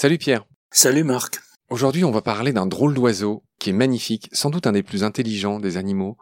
Salut 0.00 0.16
Pierre. 0.16 0.46
Salut 0.72 1.04
Marc. 1.04 1.42
Aujourd'hui, 1.68 2.04
on 2.04 2.10
va 2.10 2.22
parler 2.22 2.54
d'un 2.54 2.64
drôle 2.64 2.94
d'oiseau 2.94 3.44
qui 3.58 3.68
est 3.68 3.74
magnifique, 3.74 4.30
sans 4.32 4.48
doute 4.48 4.66
un 4.66 4.72
des 4.72 4.82
plus 4.82 5.04
intelligents 5.04 5.60
des 5.60 5.76
animaux, 5.76 6.16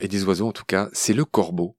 et 0.00 0.08
des 0.08 0.24
oiseaux 0.24 0.48
en 0.48 0.52
tout 0.52 0.64
cas, 0.64 0.88
c'est 0.92 1.12
le 1.12 1.24
corbeau. 1.24 1.76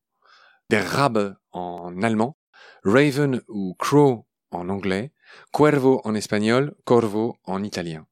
Der 0.69 0.89
Rabe 0.89 1.35
en 1.51 2.01
allemand, 2.03 2.37
Raven 2.85 3.41
ou 3.49 3.75
Crow 3.77 4.25
en 4.51 4.69
anglais, 4.69 5.11
Cuervo 5.51 5.99
en 6.05 6.15
espagnol, 6.15 6.73
Corvo 6.85 7.35
en 7.43 7.63
italien. 7.63 8.07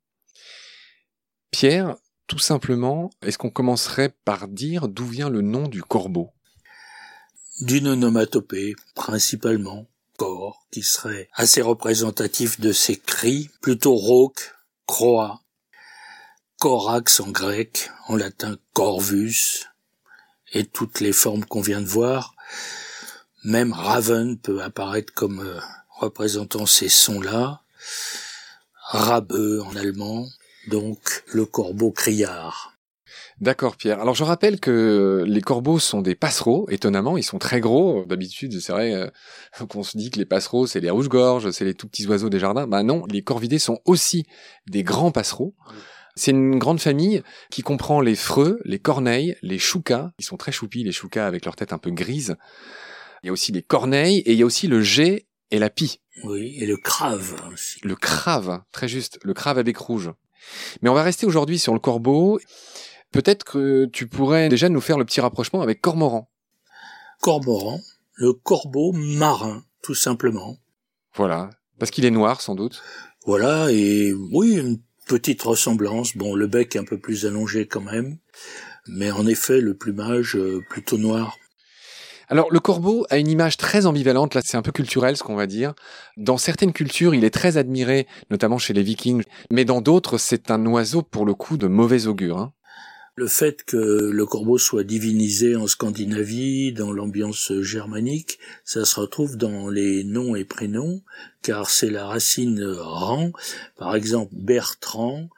Pierre, 1.49 1.95
tout 2.27 2.39
simplement, 2.39 3.09
est-ce 3.21 3.37
qu'on 3.37 3.51
commencerait 3.51 4.13
par 4.25 4.49
dire 4.49 4.89
d'où 4.89 5.05
vient 5.05 5.29
le 5.29 5.39
nom 5.39 5.69
du 5.69 5.81
corbeau? 5.81 6.31
D'une 7.61 7.87
onomatopée, 7.87 8.75
principalement, 8.95 9.88
cor, 10.19 10.67
qui 10.69 10.83
serait 10.83 11.29
assez 11.33 11.61
représentatif 11.61 12.59
de 12.59 12.73
ses 12.73 12.97
cris, 12.97 13.49
plutôt 13.61 13.95
rauques, 13.95 14.53
croix, 14.85 15.41
corax 16.59 17.21
en 17.21 17.29
grec, 17.29 17.89
en 18.09 18.17
latin 18.17 18.57
corvus, 18.73 19.65
et 20.51 20.65
toutes 20.65 20.99
les 20.99 21.13
formes 21.13 21.45
qu'on 21.45 21.61
vient 21.61 21.81
de 21.81 21.87
voir. 21.87 22.35
Même 23.45 23.71
raven 23.71 24.37
peut 24.37 24.61
apparaître 24.61 25.13
comme 25.13 25.39
euh, 25.39 25.59
représentant 25.89 26.65
ces 26.65 26.89
sons-là. 26.89 27.61
Rabeux 28.89 29.61
en 29.61 29.75
allemand, 29.77 30.27
donc 30.67 31.23
le 31.27 31.45
corbeau 31.45 31.91
criard. 31.91 32.73
D'accord 33.41 33.77
Pierre. 33.77 34.01
Alors 34.01 34.15
je 34.15 34.25
rappelle 34.25 34.59
que 34.59 35.23
les 35.25 35.39
corbeaux 35.39 35.79
sont 35.79 36.01
des 36.01 36.15
passereaux, 36.15 36.67
étonnamment, 36.69 37.15
ils 37.15 37.23
sont 37.23 37.39
très 37.39 37.61
gros. 37.61 38.03
D'habitude, 38.05 38.59
c'est 38.59 38.73
vrai 38.73 38.93
euh, 38.93 39.07
qu'on 39.69 39.83
se 39.83 39.97
dit 39.97 40.11
que 40.11 40.19
les 40.19 40.25
passereaux, 40.25 40.67
c'est 40.67 40.81
les 40.81 40.89
rouges-gorges, 40.89 41.49
c'est 41.51 41.63
les 41.63 41.73
tout 41.73 41.87
petits 41.87 42.05
oiseaux 42.07 42.29
des 42.29 42.39
jardins. 42.39 42.67
Bah 42.67 42.83
non, 42.83 43.05
les 43.09 43.21
corvidés 43.21 43.59
sont 43.59 43.79
aussi 43.85 44.25
des 44.67 44.83
grands 44.83 45.11
passereaux. 45.11 45.55
C'est 46.15 46.31
une 46.31 46.59
grande 46.59 46.81
famille 46.81 47.23
qui 47.49 47.61
comprend 47.61 48.01
les 48.01 48.15
freux, 48.15 48.59
les 48.65 48.79
corneilles, 48.79 49.37
les 49.41 49.57
choucas. 49.57 50.11
Ils 50.19 50.25
sont 50.25 50.35
très 50.35 50.51
choupis, 50.51 50.83
les 50.83 50.91
choucas, 50.91 51.25
avec 51.25 51.45
leur 51.45 51.55
tête 51.55 51.71
un 51.71 51.77
peu 51.77 51.91
grise. 51.91 52.35
Il 53.23 53.27
y 53.27 53.29
a 53.29 53.31
aussi 53.31 53.53
les 53.53 53.61
corneilles 53.61 54.19
et 54.19 54.33
il 54.33 54.37
y 54.37 54.43
a 54.43 54.45
aussi 54.45 54.67
le 54.67 54.81
jet 54.81 55.27
et 55.49 55.59
la 55.59 55.69
pie. 55.69 56.01
Oui, 56.25 56.57
et 56.59 56.65
le 56.65 56.75
crave 56.75 57.35
aussi. 57.53 57.79
Le 57.83 57.95
crave, 57.95 58.61
très 58.73 58.89
juste, 58.89 59.17
le 59.23 59.33
crave 59.33 59.57
à 59.57 59.63
bec 59.63 59.77
rouge. 59.77 60.11
Mais 60.81 60.89
on 60.89 60.93
va 60.93 61.03
rester 61.03 61.25
aujourd'hui 61.25 61.57
sur 61.57 61.73
le 61.73 61.79
corbeau. 61.79 62.39
Peut-être 63.11 63.43
que 63.43 63.85
tu 63.85 64.07
pourrais 64.07 64.49
déjà 64.49 64.69
nous 64.69 64.81
faire 64.81 64.97
le 64.97 65.05
petit 65.05 65.21
rapprochement 65.21 65.61
avec 65.61 65.81
cormoran. 65.81 66.29
Cormoran, 67.21 67.79
le 68.13 68.33
corbeau 68.33 68.91
marin, 68.93 69.63
tout 69.81 69.95
simplement. 69.95 70.57
Voilà, 71.15 71.49
parce 71.79 71.91
qu'il 71.91 72.05
est 72.05 72.11
noir 72.11 72.41
sans 72.41 72.55
doute. 72.55 72.83
Voilà, 73.25 73.71
et 73.71 74.13
oui, 74.13 74.57
une 74.57 74.79
petite 75.07 75.41
ressemblance. 75.41 76.15
Bon, 76.15 76.35
le 76.35 76.47
bec 76.47 76.75
est 76.75 76.79
un 76.79 76.83
peu 76.83 76.99
plus 76.99 77.25
allongé 77.25 77.67
quand 77.67 77.81
même, 77.81 78.17
mais 78.87 79.11
en 79.11 79.25
effet, 79.25 79.59
le 79.59 79.75
plumage 79.75 80.35
euh, 80.35 80.63
plutôt 80.69 80.97
noir. 80.97 81.35
Alors 82.31 82.51
le 82.51 82.59
corbeau 82.59 83.07
a 83.09 83.17
une 83.17 83.27
image 83.27 83.57
très 83.57 83.87
ambivalente, 83.87 84.35
là 84.35 84.41
c'est 84.45 84.55
un 84.55 84.61
peu 84.61 84.71
culturel 84.71 85.17
ce 85.17 85.23
qu'on 85.23 85.35
va 85.35 85.47
dire. 85.47 85.73
Dans 86.15 86.37
certaines 86.37 86.73
cultures 86.73 87.15
il 87.15 87.23
est 87.23 87.31
très 87.31 87.57
admiré, 87.57 88.05
notamment 88.29 88.59
chez 88.59 88.73
les 88.73 88.83
vikings, 88.83 89.23
mais 89.49 89.65
dans 89.65 89.81
d'autres 89.81 90.19
c'est 90.19 90.51
un 90.51 90.63
oiseau 90.67 91.01
pour 91.01 91.25
le 91.25 91.33
coup 91.33 91.57
de 91.57 91.65
mauvais 91.65 92.05
augure. 92.05 92.37
Hein. 92.37 92.53
Le 93.15 93.27
fait 93.27 93.63
que 93.63 93.77
le 93.77 94.25
corbeau 94.25 94.57
soit 94.57 94.83
divinisé 94.83 95.55
en 95.55 95.67
Scandinavie, 95.67 96.71
dans 96.71 96.91
l'ambiance 96.91 97.51
germanique, 97.61 98.39
ça 98.63 98.85
se 98.85 98.99
retrouve 98.99 99.35
dans 99.35 99.69
les 99.69 100.03
noms 100.03 100.35
et 100.35 100.45
prénoms, 100.45 101.01
car 101.41 101.69
c'est 101.69 101.89
la 101.89 102.05
racine 102.05 102.63
ran. 102.63 103.31
Par 103.77 103.95
exemple, 103.95 104.33
Bertrand, 104.35 105.29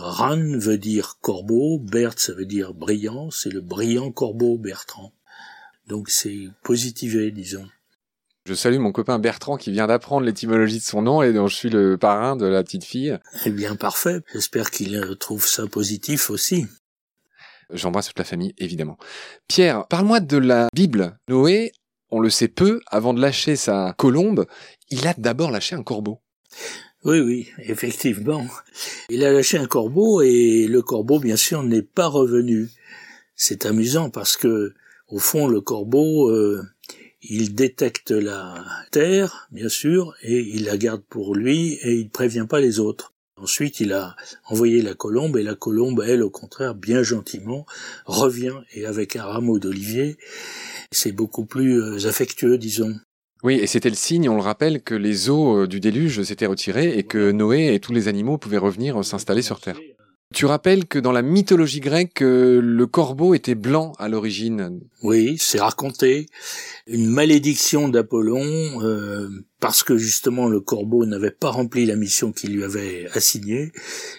Ran 0.00 0.58
veut 0.58 0.78
dire 0.78 1.18
corbeau, 1.20 1.80
Bert 1.80 2.14
ça 2.18 2.32
veut 2.32 2.46
dire 2.46 2.72
brillant, 2.72 3.30
c'est 3.32 3.50
le 3.50 3.60
brillant 3.60 4.12
corbeau 4.12 4.56
Bertrand. 4.56 5.12
Donc 5.88 6.08
c'est 6.08 6.48
positivé, 6.62 7.32
disons. 7.32 7.66
Je 8.46 8.54
salue 8.54 8.78
mon 8.78 8.92
copain 8.92 9.18
Bertrand 9.18 9.56
qui 9.56 9.72
vient 9.72 9.88
d'apprendre 9.88 10.24
l'étymologie 10.24 10.78
de 10.78 10.84
son 10.84 11.02
nom 11.02 11.22
et 11.22 11.32
dont 11.32 11.48
je 11.48 11.54
suis 11.56 11.68
le 11.68 11.98
parrain 11.98 12.36
de 12.36 12.46
la 12.46 12.62
petite 12.62 12.84
fille. 12.84 13.18
Eh 13.44 13.50
bien, 13.50 13.74
parfait. 13.74 14.20
J'espère 14.32 14.70
qu'il 14.70 14.98
trouve 15.18 15.46
ça 15.46 15.66
positif 15.66 16.30
aussi. 16.30 16.66
J'embrasse 17.72 18.08
toute 18.08 18.18
la 18.18 18.24
famille, 18.24 18.54
évidemment. 18.58 18.98
Pierre, 19.46 19.86
parle-moi 19.88 20.20
de 20.20 20.38
la 20.38 20.68
Bible. 20.74 21.18
Noé, 21.28 21.72
on 22.10 22.20
le 22.20 22.30
sait 22.30 22.48
peu, 22.48 22.80
avant 22.90 23.14
de 23.14 23.20
lâcher 23.20 23.56
sa 23.56 23.94
colombe, 23.98 24.46
il 24.90 25.06
a 25.06 25.14
d'abord 25.18 25.50
lâché 25.50 25.74
un 25.74 25.82
corbeau. 25.82 26.20
Oui, 27.04 27.20
oui, 27.20 27.48
effectivement. 27.58 28.46
Il 29.08 29.24
a 29.24 29.32
lâché 29.32 29.58
un 29.58 29.66
corbeau 29.66 30.22
et 30.22 30.66
le 30.66 30.82
corbeau, 30.82 31.20
bien 31.20 31.36
sûr, 31.36 31.62
n'est 31.62 31.82
pas 31.82 32.06
revenu. 32.06 32.68
C'est 33.36 33.66
amusant 33.66 34.10
parce 34.10 34.36
que 34.36 34.74
au 35.08 35.18
fond, 35.18 35.46
le 35.46 35.60
corbeau, 35.60 36.28
euh, 36.30 36.62
il 37.22 37.54
détecte 37.54 38.10
la 38.10 38.64
terre, 38.90 39.48
bien 39.50 39.68
sûr, 39.68 40.14
et 40.22 40.38
il 40.38 40.64
la 40.64 40.76
garde 40.76 41.02
pour 41.08 41.34
lui, 41.34 41.74
et 41.82 41.94
il 41.94 42.10
prévient 42.10 42.46
pas 42.48 42.60
les 42.60 42.78
autres. 42.78 43.14
Ensuite, 43.40 43.80
il 43.80 43.92
a 43.92 44.16
envoyé 44.48 44.82
la 44.82 44.94
colombe, 44.94 45.36
et 45.36 45.42
la 45.42 45.54
colombe, 45.54 46.02
elle, 46.06 46.22
au 46.22 46.30
contraire, 46.30 46.74
bien 46.74 47.02
gentiment, 47.02 47.66
revient, 48.04 48.54
et 48.72 48.84
avec 48.84 49.16
un 49.16 49.24
rameau 49.24 49.58
d'olivier, 49.58 50.16
c'est 50.90 51.12
beaucoup 51.12 51.44
plus 51.44 51.80
euh, 51.80 52.08
affectueux, 52.08 52.58
disons. 52.58 52.94
Oui, 53.44 53.54
et 53.54 53.66
c'était 53.68 53.90
le 53.90 53.94
signe, 53.94 54.28
on 54.28 54.34
le 54.34 54.42
rappelle, 54.42 54.82
que 54.82 54.94
les 54.94 55.30
eaux 55.30 55.62
euh, 55.62 55.66
du 55.68 55.78
déluge 55.78 56.22
s'étaient 56.22 56.46
retirées 56.46 56.98
et 56.98 57.04
que 57.04 57.30
Noé 57.30 57.72
et 57.74 57.80
tous 57.80 57.92
les 57.92 58.08
animaux 58.08 58.38
pouvaient 58.38 58.58
revenir 58.58 59.04
s'installer 59.04 59.42
sur 59.42 59.60
Terre. 59.60 59.78
Tu 60.34 60.44
rappelles 60.44 60.86
que 60.86 60.98
dans 60.98 61.12
la 61.12 61.22
mythologie 61.22 61.80
grecque, 61.80 62.20
le 62.20 62.84
corbeau 62.84 63.32
était 63.32 63.54
blanc 63.54 63.92
à 63.98 64.08
l'origine? 64.08 64.80
Oui, 65.02 65.38
c'est 65.38 65.60
raconté. 65.60 66.26
Une 66.86 67.06
malédiction 67.06 67.88
d'Apollon, 67.88 68.44
euh, 68.82 69.28
parce 69.58 69.82
que 69.82 69.96
justement 69.96 70.46
le 70.46 70.60
corbeau 70.60 71.06
n'avait 71.06 71.30
pas 71.30 71.50
rempli 71.50 71.86
la 71.86 71.96
mission 71.96 72.32
qu'il 72.32 72.54
lui 72.54 72.62
avait 72.62 73.08
assignée, 73.14 73.72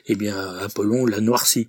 eh 0.08 0.16
bien 0.16 0.36
Apollon 0.58 1.06
l'a 1.06 1.22
noirci. 1.22 1.68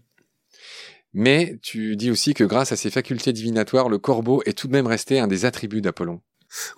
Mais 1.13 1.59
tu 1.63 1.97
dis 1.97 2.11
aussi 2.11 2.33
que 2.33 2.45
grâce 2.45 2.73
à 2.73 2.77
ses 2.77 2.91
facultés 2.91 3.35
divinatoires, 3.35 3.91
le 3.91 3.99
corbeau 3.99 4.43
est 4.47 4.57
tout 4.57 4.69
de 4.69 4.73
même 4.73 4.87
resté 4.87 5.19
un 5.19 5.27
des 5.27 5.45
attributs 5.45 5.83
d'Apollon. 5.83 6.23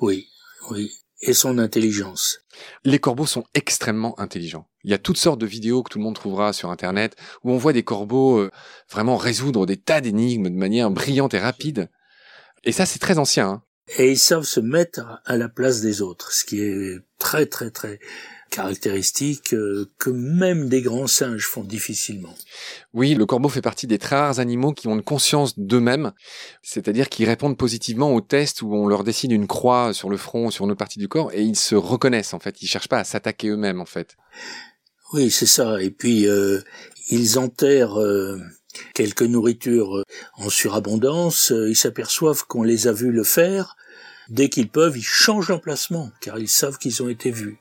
Oui, 0.00 0.26
oui 0.70 0.90
et 1.22 1.32
son 1.32 1.58
intelligence. 1.58 2.40
Les 2.84 2.98
corbeaux 2.98 3.26
sont 3.26 3.44
extrêmement 3.54 4.18
intelligents. 4.20 4.68
Il 4.84 4.90
y 4.90 4.94
a 4.94 4.98
toutes 4.98 5.16
sortes 5.16 5.40
de 5.40 5.46
vidéos 5.46 5.82
que 5.82 5.90
tout 5.90 5.98
le 5.98 6.04
monde 6.04 6.16
trouvera 6.16 6.52
sur 6.52 6.70
Internet 6.70 7.16
où 7.44 7.52
on 7.52 7.56
voit 7.56 7.72
des 7.72 7.84
corbeaux 7.84 8.38
euh, 8.38 8.50
vraiment 8.90 9.16
résoudre 9.16 9.64
des 9.64 9.76
tas 9.76 10.00
d'énigmes 10.00 10.50
de 10.50 10.56
manière 10.56 10.90
brillante 10.90 11.34
et 11.34 11.38
rapide. 11.38 11.88
Et 12.64 12.72
ça, 12.72 12.84
c'est 12.84 12.98
très 12.98 13.18
ancien. 13.18 13.48
Hein. 13.48 13.62
Et 13.98 14.10
ils 14.10 14.18
savent 14.18 14.44
se 14.44 14.60
mettre 14.60 15.20
à 15.24 15.36
la 15.36 15.48
place 15.48 15.80
des 15.80 16.02
autres, 16.02 16.32
ce 16.32 16.44
qui 16.44 16.60
est 16.60 16.98
très 17.18 17.46
très 17.46 17.70
très 17.70 17.98
caractéristique 18.52 19.54
euh, 19.54 19.90
que 19.98 20.10
même 20.10 20.68
des 20.68 20.82
grands 20.82 21.06
singes 21.06 21.46
font 21.46 21.64
difficilement. 21.64 22.34
Oui, 22.92 23.14
le 23.14 23.24
corbeau 23.24 23.48
fait 23.48 23.62
partie 23.62 23.86
des 23.86 23.98
très 23.98 24.16
rares 24.16 24.38
animaux 24.38 24.72
qui 24.72 24.88
ont 24.88 24.94
une 24.94 25.02
conscience 25.02 25.58
d'eux-mêmes, 25.58 26.12
c'est-à-dire 26.62 27.08
qu'ils 27.08 27.26
répondent 27.26 27.56
positivement 27.56 28.14
aux 28.14 28.20
tests 28.20 28.60
où 28.60 28.74
on 28.74 28.86
leur 28.86 29.04
dessine 29.04 29.32
une 29.32 29.46
croix 29.46 29.94
sur 29.94 30.10
le 30.10 30.18
front, 30.18 30.50
sur 30.50 30.66
une 30.66 30.76
partie 30.76 30.98
du 30.98 31.08
corps, 31.08 31.32
et 31.32 31.42
ils 31.42 31.56
se 31.56 31.74
reconnaissent 31.74 32.34
en 32.34 32.38
fait. 32.38 32.60
Ils 32.62 32.66
cherchent 32.66 32.88
pas 32.88 32.98
à 32.98 33.04
s'attaquer 33.04 33.48
eux-mêmes 33.48 33.80
en 33.80 33.86
fait. 33.86 34.16
Oui, 35.14 35.30
c'est 35.30 35.46
ça. 35.46 35.82
Et 35.82 35.90
puis 35.90 36.26
euh, 36.28 36.60
ils 37.08 37.38
enterrent 37.38 37.98
euh, 37.98 38.38
quelques 38.92 39.22
nourritures 39.22 40.04
en 40.36 40.50
surabondance. 40.50 41.52
Ils 41.56 41.76
s'aperçoivent 41.76 42.46
qu'on 42.46 42.62
les 42.62 42.86
a 42.86 42.92
vus 42.92 43.12
le 43.12 43.24
faire. 43.24 43.76
Dès 44.28 44.50
qu'ils 44.50 44.68
peuvent, 44.68 44.96
ils 44.96 45.02
changent 45.02 45.48
d'emplacement, 45.48 46.10
car 46.20 46.38
ils 46.38 46.48
savent 46.48 46.78
qu'ils 46.78 47.02
ont 47.02 47.08
été 47.08 47.30
vus. 47.30 47.58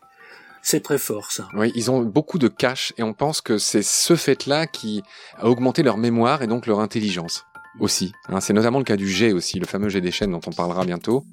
C'est 0.64 0.82
très 0.82 0.98
fort 0.98 1.32
ça. 1.32 1.48
Oui, 1.54 1.72
ils 1.76 1.90
ont 1.90 2.02
beaucoup 2.02 2.38
de 2.38 2.48
cash 2.48 2.94
et 2.98 3.04
on 3.04 3.14
pense 3.14 3.42
que 3.42 3.58
c'est 3.58 3.84
ce 3.84 4.16
fait-là 4.16 4.68
qui 4.68 5.02
a 5.38 5.48
augmenté 5.48 5.84
leur 5.84 5.98
mémoire 5.98 6.44
et 6.44 6.48
donc 6.48 6.68
leur 6.68 6.80
intelligence 6.80 7.46
aussi. 7.80 8.12
Hein, 8.28 8.42
c'est 8.42 8.54
notamment 8.54 8.78
le 8.78 8.84
cas 8.84 8.98
du 8.98 9.10
jet 9.10 9.32
aussi, 9.32 9.60
le 9.60 9.66
fameux 9.66 9.90
jet 9.90 10.02
des 10.02 10.12
chaînes 10.12 10.32
dont 10.32 10.42
on 10.46 10.52
parlera 10.52 10.86
bientôt. 10.86 11.26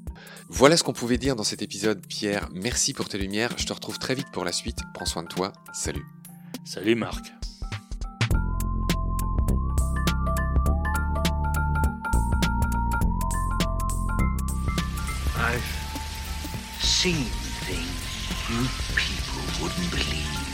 Voilà 0.48 0.76
ce 0.76 0.82
qu'on 0.82 0.92
pouvait 0.92 1.18
dire 1.18 1.36
dans 1.36 1.44
cet 1.44 1.62
épisode. 1.62 2.00
Pierre, 2.06 2.48
merci 2.54 2.94
pour 2.94 3.08
tes 3.08 3.18
lumières. 3.18 3.50
Je 3.58 3.66
te 3.66 3.72
retrouve 3.72 3.98
très 3.98 4.14
vite 4.14 4.30
pour 4.32 4.44
la 4.44 4.52
suite. 4.52 4.78
Prends 4.94 5.06
soin 5.06 5.22
de 5.22 5.28
toi. 5.28 5.52
Salut. 5.72 6.06
Salut 6.64 6.94
Marc. 6.94 7.32
I've 15.40 15.62
seen 16.80 17.24
things 17.64 18.08
you 18.50 18.66
people 18.96 19.17
wouldn't 19.60 19.90
believe. 19.90 20.47